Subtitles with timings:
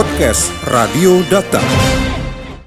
[0.00, 1.60] Podcast Radio Data.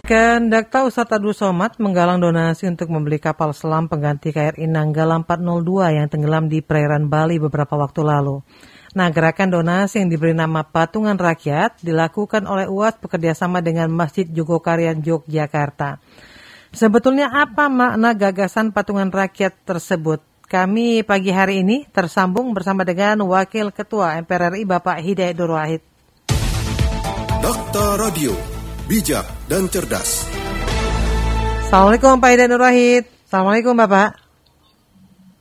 [0.06, 6.06] Kendakta Ustadz Abdul Somad menggalang donasi untuk membeli kapal selam pengganti KRI Nanggala 402 yang
[6.14, 8.46] tenggelam di perairan Bali beberapa waktu lalu.
[8.94, 15.02] Nah, gerakan donasi yang diberi nama Patungan Rakyat dilakukan oleh UAS bekerjasama dengan Masjid Jogokarian
[15.02, 15.98] Yogyakarta.
[16.70, 20.22] Sebetulnya apa makna gagasan patungan rakyat tersebut?
[20.46, 25.93] Kami pagi hari ini tersambung bersama dengan Wakil Ketua MPR RI Bapak Hidayat Nur Wahid.
[27.44, 28.32] Dokter Radio,
[28.88, 30.24] bijak dan cerdas.
[31.68, 33.04] Assalamualaikum Pak Hidayat Nur Wahid.
[33.28, 34.16] Assalamualaikum Bapak.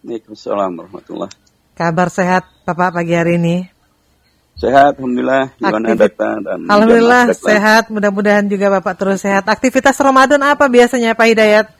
[0.02, 1.30] Waalaikumsalam warahmatullahi
[1.78, 3.70] Kabar sehat Bapak pagi hari ini?
[4.58, 5.54] Sehat, Alhamdulillah.
[5.54, 7.86] Gimana Data dan Alhamdulillah sehat.
[7.86, 9.46] Mudah-mudahan juga Bapak terus sehat.
[9.46, 11.70] Aktivitas Ramadan apa biasanya Pak Hidayat?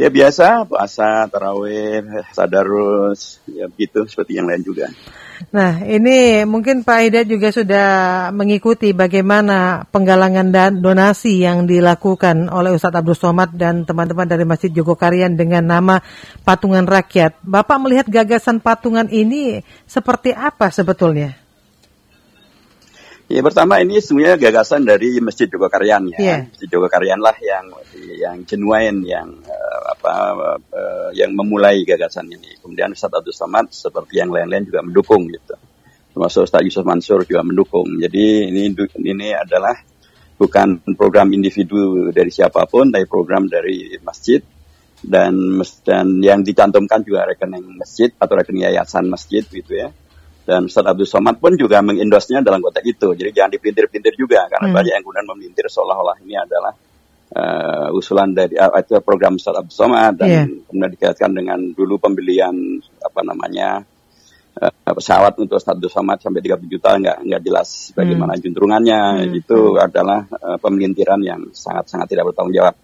[0.00, 4.88] Ya biasa, puasa, tarawih, sadarus, ya begitu seperti yang lain juga.
[5.48, 7.88] Nah, ini mungkin Pak Hidayat juga sudah
[8.28, 14.68] mengikuti bagaimana penggalangan dan donasi yang dilakukan oleh Ustadz Abdul Somad dan teman-teman dari Masjid
[14.68, 15.96] Jogokarian dengan nama
[16.44, 17.40] Patungan Rakyat.
[17.40, 21.40] Bapak melihat gagasan patungan ini seperti apa sebetulnya?
[23.30, 26.18] Ya pertama ini sebenarnya gagasan dari Masjid Jogokarian ya.
[26.18, 26.38] Iya.
[26.50, 27.64] Masjid Jogokarian lah yang
[28.18, 29.59] yang genuine, yang eh,
[30.00, 32.56] apa eh, yang memulai gagasan ini.
[32.64, 35.54] Kemudian Ustaz Abdul Somad seperti yang lain-lain juga mendukung gitu.
[36.16, 37.86] Termasuk Ustaz Yusuf Mansur juga mendukung.
[38.00, 38.72] Jadi ini
[39.04, 39.76] ini adalah
[40.40, 44.40] bukan program individu dari siapa pun, tapi program dari masjid
[45.04, 49.92] dan dan yang dicantumkan juga rekening masjid atau rekening yayasan masjid gitu ya.
[50.40, 53.12] Dan Ustaz Abdul Somad pun juga mengendosnya dalam konteks itu.
[53.14, 54.76] Jadi jangan dipintir-pintir juga karena Hmm.
[54.80, 56.74] banyak yang kemudian memintir seolah-olah ini adalah
[57.30, 60.44] eh, usulan dari uh, itu program Ustaz Abdul Somad dan Iya.
[60.66, 62.54] kemudian dikaitkan dengan dulu pembelian
[63.02, 63.86] apa namanya
[64.58, 69.00] eh, pesawat untuk Abdul Somad sampai 30 juta nggak nggak jelas bagaimana juntrungannya
[69.30, 69.38] Hmm.
[69.38, 72.74] itu adalah eh, pemelintiran yang sangat-sangat tidak bertanggung jawab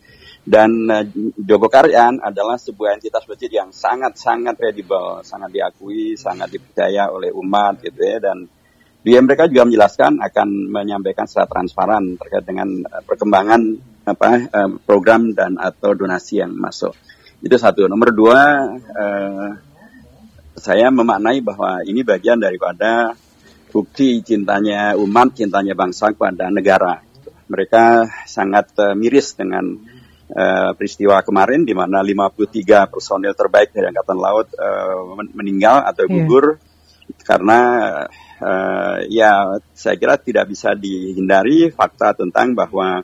[0.46, 1.02] dan uh,
[1.42, 7.98] Jogokarian adalah sebuah entitas masjid yang sangat-sangat kredibel, sangat diakui, sangat dipercaya oleh umat gitu
[7.98, 8.46] ya dan
[9.06, 13.62] dia mereka juga menjelaskan akan menyampaikan secara transparan terkait dengan uh, perkembangan
[14.02, 16.90] apa uh, program dan atau donasi yang masuk.
[17.38, 17.86] Itu satu.
[17.86, 18.40] Nomor dua,
[18.74, 19.48] uh,
[20.58, 23.14] saya memaknai bahwa ini bagian daripada
[23.70, 26.98] bukti cintanya umat, cintanya bangsa kepada negara.
[27.46, 29.70] Mereka sangat uh, miris dengan
[30.34, 36.10] uh, peristiwa kemarin di mana 53 personil terbaik dari Angkatan Laut uh, men- meninggal atau
[36.10, 36.26] Iya.
[36.26, 36.58] gugur
[37.26, 37.60] karena
[38.40, 43.02] uh, ya saya kira tidak bisa dihindari fakta tentang bahwa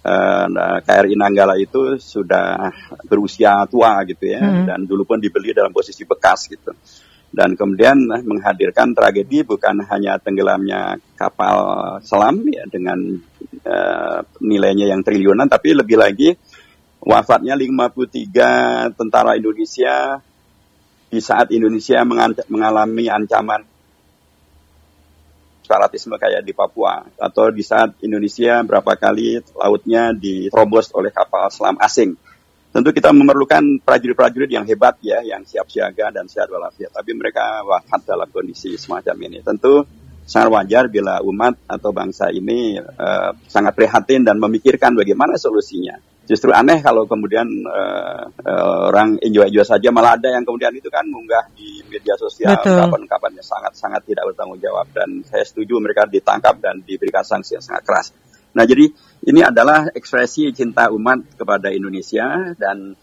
[0.00, 0.46] uh,
[0.84, 2.72] KRI Nanggala itu sudah
[3.04, 4.64] berusia tua gitu ya Hmm.
[4.66, 6.72] dan dulu pun dibeli dalam posisi bekas gitu
[7.30, 7.94] dan kemudian
[8.26, 11.56] menghadirkan tragedi bukan hanya tenggelamnya kapal
[12.02, 12.98] selam ya dengan
[13.62, 16.34] eh, nilainya yang triliunan tapi lebih lagi
[16.98, 20.18] wafatnya 53 tentara Indonesia
[21.10, 22.00] di saat Indonesia
[22.46, 23.66] mengalami ancaman
[25.70, 31.78] separatisme kayak di Papua atau di saat Indonesia berapa kali lautnya diterobos oleh kapal selam
[31.78, 32.14] asing.
[32.70, 36.94] Tentu kita memerlukan prajurit-prajurit yang hebat ya, yang siap siaga dan sehat walafiat.
[36.94, 39.42] Tapi mereka wafat dalam kondisi semacam ini.
[39.42, 39.82] Tentu
[40.22, 45.98] sangat wajar bila umat atau bangsa ini eh, sangat prihatin dan memikirkan bagaimana solusinya.
[46.28, 48.22] Justru aneh kalau kemudian eh,
[48.90, 52.76] orang enjoy-enjoy saja, malah ada yang kemudian itu kan munggah di media sosial Betul.
[52.76, 54.86] ungkapan-ungkapannya sangat-sangat tidak bertanggung jawab.
[54.94, 58.06] Dan saya setuju mereka ditangkap dan diberikan sanksi yang sangat keras.
[58.50, 58.90] Nah jadi
[59.30, 62.98] ini adalah ekspresi cinta umat kepada Indonesia dan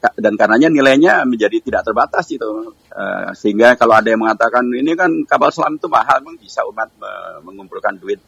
[0.00, 4.92] ka- dan karenanya nilainya menjadi tidak terbatas itu Eh, sehingga kalau ada yang mengatakan ini
[4.92, 8.20] kan kapal selam itu mahal memang bisa umat me- mengumpulkan duit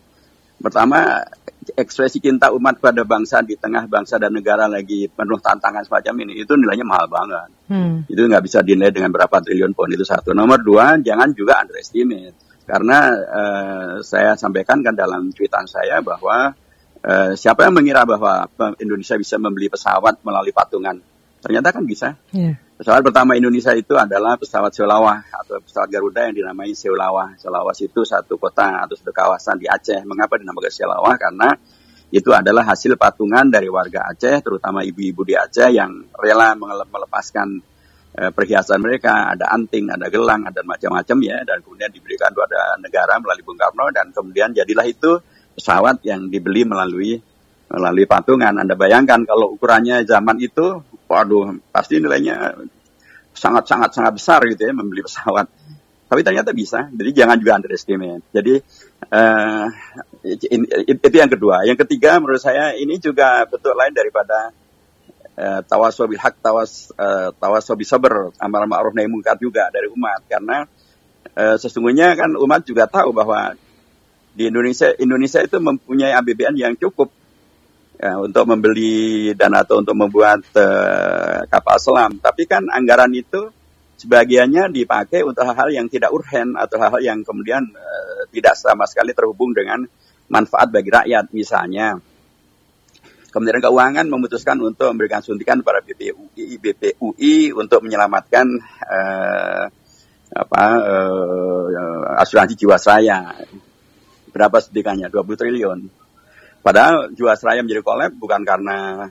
[0.65, 1.21] pertama
[1.77, 6.41] ekspresi cinta umat pada bangsa di tengah bangsa dan negara lagi penuh tantangan semacam ini
[6.45, 8.05] itu nilainya mahal banget Hmm.
[8.05, 10.37] itu nggak bisa dinilai dengan berapa triliun pound itu satu.
[10.37, 12.37] Nomor dua, jangan juga underestimate.
[12.69, 16.53] Karena eh, saya sampaikan kan dalam tweetan saya bahwa
[17.01, 18.45] eh, siapa yang mengira bahwa
[18.77, 21.01] Indonesia bisa membeli pesawat melalui patungan?
[21.45, 22.17] Ternyata kan bisa.
[22.33, 22.57] Iya.
[22.81, 27.37] Pesawat pertama Indonesia itu adalah pesawat Seulawah atau pesawat Garuda yang dinamai Seulawah.
[27.37, 30.01] Seulawah itu satu kota atau satu kawasan di Aceh.
[30.09, 31.15] Mengapa dinamakan Seulawah?
[31.21, 31.53] Karena
[32.09, 37.61] itu adalah hasil patungan dari warga Aceh, terutama ibu-ibu di Aceh yang rela mele- melepaskan
[38.15, 43.19] eh, perhiasan mereka, ada anting, ada gelang, ada macam-macam ya, dan kemudian diberikan kepada negara
[43.19, 45.19] melalui Bung Karno, dan kemudian jadilah itu
[45.59, 47.19] pesawat yang dibeli melalui
[47.67, 48.55] melalui patungan.
[48.55, 50.79] Anda bayangkan kalau ukurannya zaman itu,
[51.09, 52.57] waduh, pasti nilainya
[53.35, 55.47] sangat-sangat sangat besar gitu ya membeli pesawat.
[56.05, 56.87] Tapi ternyata bisa.
[56.95, 58.23] Jadi jangan juga underestimate.
[58.31, 58.55] Jadi
[59.11, 59.67] uh,
[60.87, 61.67] itu yang kedua.
[61.67, 64.55] Yang ketiga menurut saya ini juga bentuk lain daripada
[65.35, 70.23] uh, tawasobil hak, tawas uh, tawasobil sabar, amal ma'ruf nahi mungkar juga dari umat.
[70.31, 70.63] Karena
[71.35, 73.57] uh, sesungguhnya kan umat juga tahu bahwa
[74.35, 77.11] di Indonesia Indonesia itu mempunyai APBN yang cukup
[77.99, 82.19] ya, untuk membeli dan atau untuk membuat uh, kapal selam.
[82.19, 83.51] Tapi kan anggaran itu
[84.01, 89.15] sebagiannya dipakai untuk hal-hal yang tidak urgen atau hal-hal yang kemudian uh, tidak sama sekali
[89.15, 89.87] terhubung dengan
[90.29, 91.31] manfaat bagi rakyat.
[91.31, 91.99] Misalnya,
[93.31, 98.47] Kementerian Keuangan memutuskan untuk memberikan suntikan kepada BPUI, BPUI untuk menyelamatkan
[98.87, 99.67] uh,
[100.35, 103.35] apa uh, asuransi jiwasraya.
[104.31, 105.11] Berapa suntikannya?
[105.11, 106.04] 20 triliun
[106.65, 109.05] Padahal Jiwasraya menjadi kolab bukan karena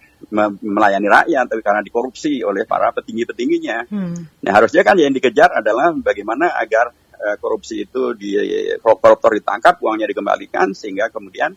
[0.65, 3.93] melayani rakyat, tapi karena dikorupsi oleh para petinggi-petingginya.
[3.93, 4.25] Hmm.
[4.41, 8.33] Nah harusnya kan yang dikejar adalah bagaimana agar uh, korupsi itu di
[8.81, 11.53] koruptor ditangkap, uangnya dikembalikan, sehingga kemudian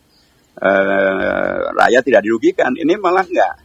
[0.61, 2.77] uh, rakyat tidak dirugikan.
[2.77, 3.55] Ini malah enggak.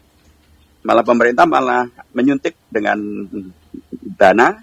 [0.88, 1.84] Malah pemerintah malah
[2.16, 2.96] menyuntik dengan
[4.16, 4.56] dana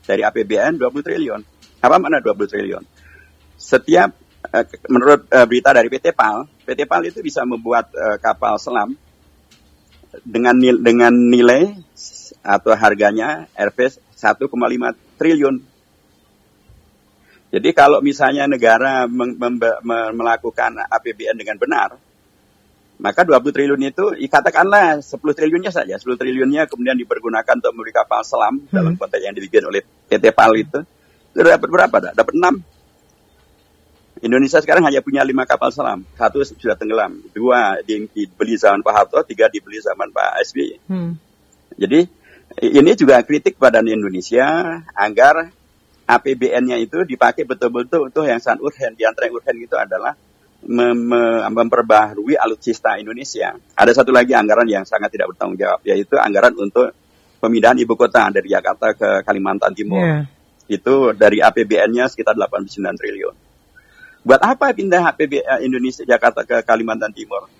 [0.00, 1.40] dari APBN 20 triliun.
[1.84, 2.84] Apa mana 20 triliun?
[3.60, 8.56] Setiap Eh, menurut uh, berita dari PT PAL, PT PAL itu bisa membuat uh, kapal
[8.56, 8.94] selam
[10.22, 11.72] dengan nil dengan nilai
[12.42, 14.50] atau harganya RV 1,5
[15.18, 15.56] triliun.
[17.52, 19.04] Jadi kalau misalnya negara
[20.16, 22.00] melakukan APBN dengan benar,
[22.96, 28.24] maka 20 triliun itu katakanlah 10 triliunnya saja, 10 triliunnya kemudian dipergunakan untuk membeli kapal
[28.24, 28.72] selam hmm.
[28.72, 30.80] dalam konteks yang dibikin oleh PT PAL itu.
[31.32, 31.96] Itu dapat berapa?
[32.16, 32.71] Dapat 6
[34.22, 36.06] Indonesia sekarang hanya punya lima kapal selam.
[36.14, 40.70] Satu sudah tenggelam, dua dibeli zaman Pak Harto, tiga dibeli zaman Pak SBY.
[40.86, 41.18] Hmm.
[41.74, 42.06] Jadi
[42.62, 45.50] ini juga kritik pada Indonesia agar
[46.06, 48.94] APBN-nya itu dipakai betul-betul untuk yang sangat urgen.
[48.94, 50.14] Di antara yang urgen itu adalah
[50.70, 51.10] mem
[51.50, 53.58] memperbaharui alutsista Indonesia.
[53.74, 56.94] Ada satu lagi anggaran yang sangat tidak bertanggung jawab, yaitu anggaran untuk
[57.42, 59.98] pemindahan ibu kota dari Jakarta ke Kalimantan Timur.
[59.98, 60.22] Yeah.
[60.70, 63.34] Itu dari APBN-nya sekitar 89 triliun.
[64.22, 67.50] Buat apa pindah HPB eh, Indonesia Jakarta ke Kalimantan Timur?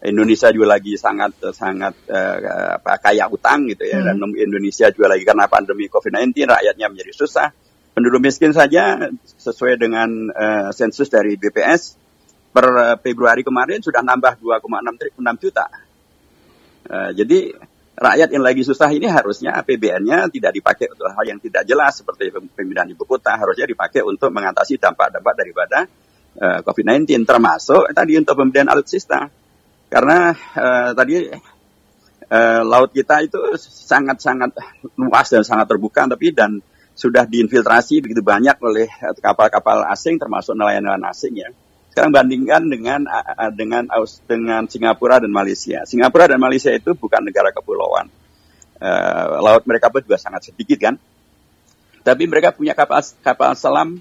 [0.00, 4.06] Indonesia juga lagi sangat sangat uh, apa, kaya utang gitu ya hmm.
[4.06, 7.48] dan Indonesia juga lagi karena pandemi COVID-19 rakyatnya menjadi susah.
[7.90, 11.98] Penduduk miskin saja sesuai dengan uh, sensus dari BPS
[12.54, 15.66] per Februari kemarin sudah nambah 2,6 juta.
[16.86, 17.52] Uh, jadi
[18.00, 22.32] rakyat yang lagi susah ini harusnya APBN-nya tidak dipakai untuk hal yang tidak jelas seperti
[22.32, 25.84] pemindahan ibu kota, harusnya dipakai untuk mengatasi dampak-dampak daripada
[26.40, 29.28] uh, COVID-19 termasuk tadi untuk pembelian alutsista.
[29.92, 34.56] Karena uh, tadi uh, laut kita itu sangat-sangat
[34.96, 36.56] luas dan sangat terbuka tapi dan
[36.96, 38.88] sudah diinfiltrasi begitu banyak oleh
[39.20, 41.52] kapal-kapal asing termasuk nelayan-nelayan asing ya.
[42.00, 43.04] Sekarang bandingkan dengan
[43.52, 43.84] dengan
[44.24, 45.84] dengan Singapura dan Malaysia.
[45.84, 48.08] Singapura dan Malaysia itu bukan negara kepulauan.
[48.80, 50.96] Uh, laut mereka pun juga sangat sedikit kan.
[52.00, 54.00] Tapi mereka punya kapal kapal selam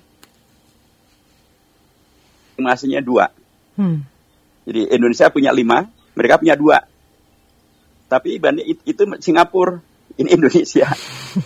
[2.55, 3.35] masingnya dua.
[3.75, 4.07] Hmm.
[4.63, 5.83] Jadi Indonesia punya lima,
[6.15, 6.79] mereka punya dua.
[8.07, 9.75] Tapi banding itu Singapura,
[10.15, 10.87] ini Indonesia.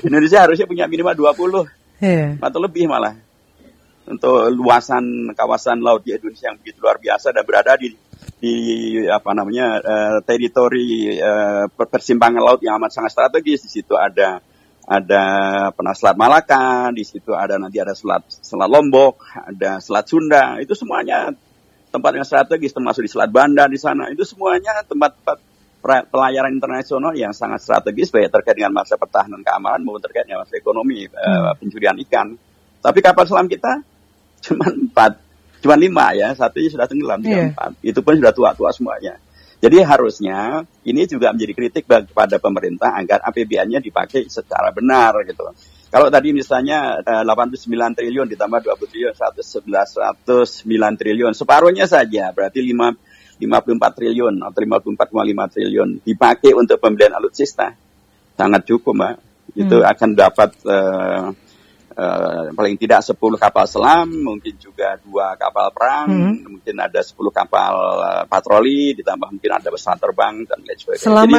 [0.06, 2.38] Indonesia harusnya punya minimal 20 yeah.
[2.38, 3.18] atau lebih malah
[4.04, 7.96] untuk luasan kawasan laut di Indonesia yang begitu luar biasa dan berada di
[8.44, 8.56] di
[9.08, 13.64] apa namanya uh, teritori uh, persimpangan laut yang amat sangat strategis.
[13.68, 14.44] Di situ ada
[14.84, 15.24] ada
[15.72, 20.76] pernah Selat Malaka, di situ ada nanti ada Selat Selat Lombok, ada Selat Sunda, itu
[20.76, 21.32] semuanya
[21.88, 25.40] tempat yang strategis termasuk di Selat Banda di sana, itu semuanya tempat-tempat
[26.12, 30.60] pelayaran internasional yang sangat strategis baik terkait dengan masa pertahanan keamanan maupun terkait dengan masa
[30.60, 32.36] ekonomi uh, pencurian ikan.
[32.84, 33.93] Tapi kapal selam kita
[34.46, 35.20] cuma empat,
[35.64, 37.50] cuma lima ya, satu sudah tenggelam, tiga yeah.
[37.54, 37.72] empat.
[37.80, 39.20] Itu pun sudah tua-tua semuanya.
[39.64, 45.48] Jadi harusnya ini juga menjadi kritik kepada pemerintah agar APBN-nya dipakai secara benar gitu.
[45.88, 52.60] Kalau tadi misalnya 89 eh, triliun ditambah 20 triliun, 111, 109 triliun, separuhnya saja berarti
[52.60, 57.72] 5, 54 triliun atau 54,5 triliun dipakai untuk pembelian alutsista.
[58.36, 59.16] Sangat cukup, Mbak.
[59.54, 59.92] Itu hmm.
[59.96, 61.30] akan dapat uh,
[61.94, 66.50] Uh, paling tidak 10 kapal selam, mungkin juga dua kapal perang, hmm.
[66.50, 71.06] mungkin ada 10 kapal uh, patroli, ditambah mungkin ada pesawat terbang dan lain sebagainya.
[71.06, 71.22] Selama...
[71.22, 71.38] Jadi,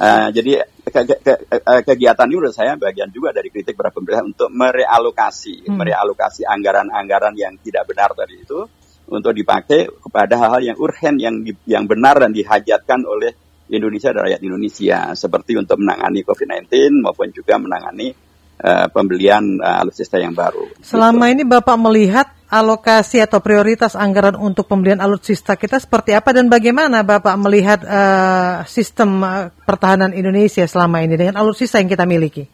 [0.00, 0.52] uh, jadi
[0.88, 5.68] ke, ke, ke, kegiatan ini menurut saya bagian juga dari kritik para pemerintah untuk merealokasi,
[5.68, 5.76] hmm.
[5.76, 8.64] merealokasi anggaran-anggaran yang tidak benar tadi itu
[9.12, 11.36] untuk dipakai kepada hal-hal yang urgen, yang
[11.68, 13.36] yang benar dan dihajatkan oleh
[13.68, 18.31] Indonesia dan rakyat Indonesia, seperti untuk menangani COVID-19 maupun juga menangani
[18.62, 20.70] uh, pembelian uh, alutsista yang baru.
[20.80, 21.34] Selama gitu.
[21.34, 27.02] ini Bapak melihat alokasi atau prioritas anggaran untuk pembelian alutsista kita seperti apa dan bagaimana
[27.02, 32.46] Bapak melihat uh, sistem uh, pertahanan Indonesia selama ini dengan alutsista yang kita miliki?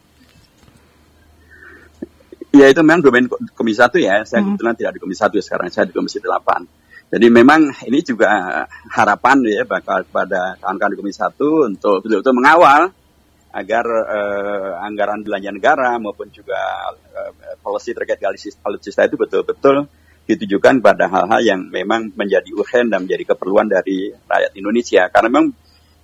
[2.49, 4.25] Ya itu memang domain Komisi Satu ya.
[4.25, 4.57] Saya hmm.
[4.57, 6.65] kebetulan tidak di Komisi Satu ya sekarang, saya di Komisi Delapan.
[7.09, 8.29] Jadi memang ini juga
[8.93, 12.89] harapan ya bakal pada kawan-kawan di Komisi Satu untuk betul-betul mengawal
[13.49, 16.57] agar uh, anggaran belanja negara maupun juga
[16.93, 17.33] uh,
[17.65, 18.21] policy terkait
[18.61, 19.89] alutsista itu betul-betul
[20.29, 25.09] ditujukan pada hal-hal yang memang menjadi urgen dan menjadi keperluan dari rakyat Indonesia.
[25.09, 25.47] Karena memang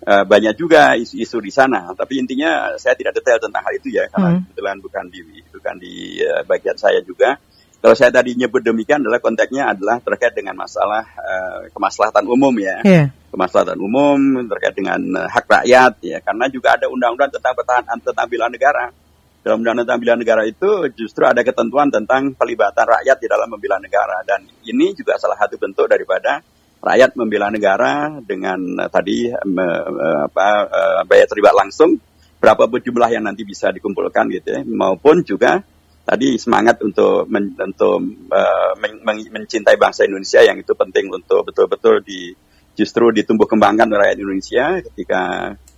[0.01, 1.93] uh, banyak juga isu-isu di sana.
[1.93, 4.41] Tapi intinya saya tidak detail tentang hal itu ya, karena hmm.
[4.49, 5.21] kebetulan bukan di
[5.53, 5.93] bukan di
[6.25, 7.37] uh, bagian saya juga.
[7.85, 12.81] Kalau saya tadi nyebut demikian adalah konteksnya adalah terkait dengan masalah uh, kemaslahatan umum ya.
[12.81, 16.23] Yeah kemaslahatan umum terkait dengan uh, hak rakyat ya.
[16.23, 18.95] Karena juga ada undang-undang tentang pertahanan tentang bela negara.
[19.43, 23.77] Dalam undang-undang tentang bela negara itu justru ada ketentuan tentang pelibatan rakyat di dalam membela
[23.83, 24.23] negara.
[24.23, 26.39] Dan ini juga salah satu bentuk daripada
[26.79, 31.99] rakyat membela negara dengan uh, tadi uh, apa uh, bayar terlibat langsung
[32.39, 34.61] berapapun jumlah yang nanti bisa dikumpulkan gitu ya.
[34.63, 35.59] Maupun juga
[36.05, 37.97] tadi semangat untuk men, untuk
[38.29, 42.31] uh, men, men, mencintai bangsa Indonesia yang itu penting untuk betul-betul di
[42.77, 45.21] justru ditumbuh kembangkan oleh rakyat Indonesia ketika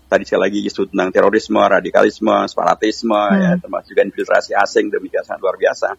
[0.07, 3.39] tadi sekali lagi isu tentang terorisme, radikalisme, separatisme, hmm.
[3.39, 5.95] ya, termasuk juga infiltrasi asing demikian sangat luar biasa.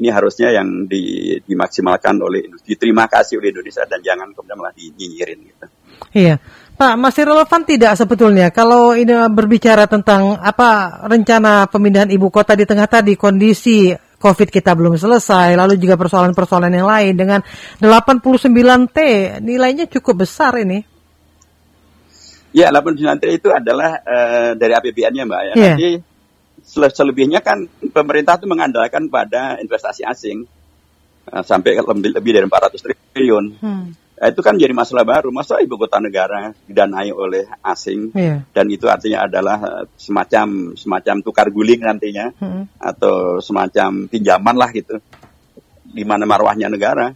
[0.00, 5.40] Ini harusnya yang di, dimaksimalkan oleh diterima kasih oleh Indonesia dan jangan kemudian malah dinyinyirin
[5.44, 5.66] gitu.
[6.16, 6.40] Iya.
[6.80, 12.64] Pak, masih relevan tidak sebetulnya kalau ini berbicara tentang apa rencana pemindahan ibu kota di
[12.64, 17.40] tengah tadi kondisi COVID kita belum selesai, lalu juga persoalan-persoalan yang lain dengan
[17.84, 18.96] 89T
[19.44, 20.80] nilainya cukup besar ini.
[22.56, 25.52] Ya, 89T itu adalah uh, dari APBN-nya Mbak ya.
[25.52, 25.76] Yeah.
[25.76, 25.90] Jadi
[26.96, 30.48] selebihnya kan pemerintah itu mengandalkan pada investasi asing
[31.28, 33.44] uh, sampai lebih, lebih dari 400 triliun.
[33.60, 33.99] Hmm.
[34.20, 35.32] Nah, itu kan jadi masalah baru.
[35.32, 38.44] Masa ibu kota negara didanai oleh asing yeah.
[38.52, 42.76] dan itu artinya adalah eh, semacam semacam tukar guling nantinya hmm.
[42.76, 45.00] atau semacam pinjaman lah gitu
[45.88, 47.08] di mana marwahnya negara.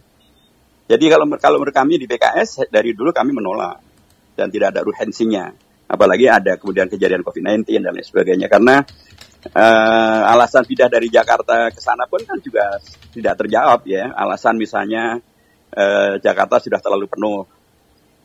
[0.89, 3.77] Jadi kalau kalau menurut kami di PKS dari dulu kami menolak
[4.33, 5.53] dan tidak ada urgensinya.
[5.85, 8.81] Apalagi ada kemudian kejadian COVID-19 dan lain sebagainya karena
[9.53, 12.81] uh, alasan pindah dari Jakarta ke sana pun kan juga
[13.13, 14.09] tidak terjawab ya.
[14.09, 15.21] Alasan misalnya
[15.75, 17.43] eh, Jakarta sudah terlalu penuh.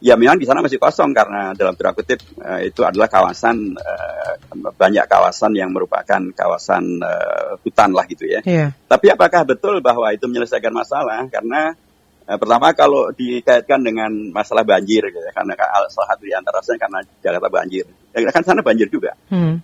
[0.01, 4.33] Ya memang di sana masih kosong karena dalam tanda kutip eh, itu adalah kawasan eh,
[4.57, 8.41] banyak kawasan yang merupakan kawasan eh, hutan lah gitu ya.
[8.49, 8.73] Yeah.
[8.89, 11.29] Tapi apakah betul bahwa itu menyelesaikan masalah?
[11.29, 11.77] Karena
[12.25, 15.53] eh, pertama kalau dikaitkan dengan masalah banjir, gitu, ya, karena
[15.93, 17.85] salah satu di antara karena Jakarta banjir,
[18.17, 19.13] ya, kan sana banjir juga.
[19.29, 19.61] Hmm.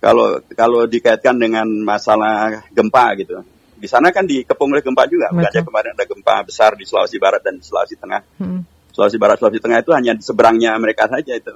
[0.00, 3.44] Kalau kalau dikaitkan dengan masalah gempa gitu,
[3.84, 5.28] di sana kan dikepung oleh gempa juga.
[5.28, 8.20] Bukan aja kemarin ada gempa besar di Sulawesi Barat dan Sulawesi Tengah.
[8.40, 8.64] Hmm.
[8.88, 11.52] Sulawesi Barat, Sulawesi Tengah itu hanya di seberangnya mereka saja itu.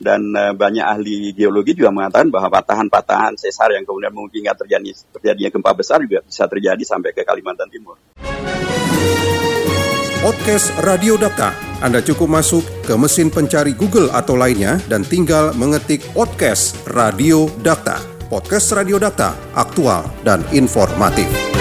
[0.00, 5.50] Dan uh, banyak ahli geologi juga mengatakan bahwa patahan-patahan sesar yang kemudian memungkinkan terjadi terjadinya
[5.52, 8.00] gempa besar juga bisa terjadi sampai ke Kalimantan Timur.
[10.24, 11.52] Podcast Radio Data.
[11.82, 18.11] Anda cukup masuk ke mesin pencari Google atau lainnya dan tinggal mengetik podcast Radio Data
[18.32, 21.51] podcast Radio Data, aktual dan informatif.